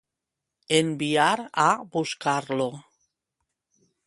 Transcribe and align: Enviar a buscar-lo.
Enviar 0.77 1.35
a 1.67 1.67
buscar-lo. 1.93 2.69